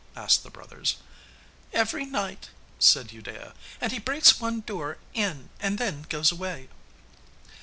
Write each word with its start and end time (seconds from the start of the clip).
asked 0.15 0.41
the 0.41 0.49
brothers. 0.49 0.95
'Every 1.73 2.05
night,' 2.07 2.49
said 2.79 3.09
Udea, 3.11 3.53
'and 3.79 3.91
he 3.91 3.99
breaks 3.99 4.39
one 4.39 4.61
door 4.61 4.97
in 5.13 5.51
and 5.59 5.77
then 5.77 6.07
goes 6.09 6.31
away. 6.31 6.69